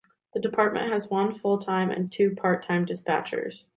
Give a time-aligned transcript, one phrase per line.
[0.33, 3.67] The department has one full-time and two part-time dispatchers.